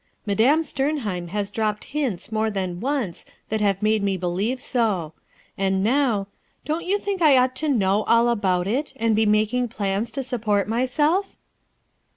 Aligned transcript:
Madame 0.25 0.63
Sternheim 0.63 1.27
has 1.27 1.51
dropped 1.51 1.83
hints 1.93 2.31
more 2.31 2.49
than 2.49 2.79
once 2.79 3.23
that 3.49 3.61
have 3.61 3.83
made 3.83 4.01
me 4.01 4.17
believe 4.17 4.59
so. 4.59 5.13
And 5.59 5.83
now,— 5.83 6.25
don't 6.65 6.85
you 6.87 6.97
think 6.97 7.21
I 7.21 7.37
ought 7.37 7.55
to 7.57 7.69
know 7.69 8.01
all 8.05 8.27
about 8.29 8.65
it, 8.65 8.93
and 8.95 9.15
be 9.15 9.27
making 9.27 9.67
plans 9.67 10.09
to 10.13 10.23
support 10.23 10.67
myself?" 10.67 11.35